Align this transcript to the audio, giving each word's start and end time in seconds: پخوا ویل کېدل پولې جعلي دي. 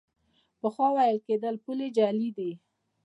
پخوا 0.59 0.87
ویل 0.97 1.17
کېدل 1.27 1.55
پولې 1.63 1.87
جعلي 1.97 2.29
دي. 2.37 2.51